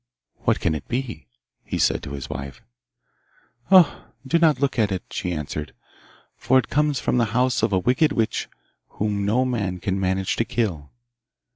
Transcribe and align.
'What 0.45 0.59
can 0.59 0.73
it 0.73 0.87
be?' 0.87 1.27
he 1.63 1.77
said 1.77 2.01
to 2.01 2.13
his 2.13 2.27
wife. 2.27 2.63
'Ah! 3.69 4.07
do 4.25 4.39
not 4.39 4.59
look 4.59 4.79
at 4.79 4.91
it,' 4.91 5.03
she 5.11 5.31
answered, 5.31 5.75
'for 6.35 6.57
it 6.57 6.69
comes 6.69 6.99
from 6.99 7.19
the 7.19 7.25
house 7.37 7.61
of 7.61 7.71
a 7.71 7.77
wicked 7.77 8.11
witch 8.11 8.49
whom 8.97 9.27
no 9.27 9.45
man 9.45 9.79
can 9.79 9.99
manage 9.99 10.37
to 10.37 10.43
kill. 10.43 10.89